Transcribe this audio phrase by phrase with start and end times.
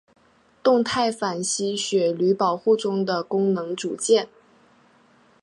[0.63, 4.27] 动态反吸血驴保护中的功能组件。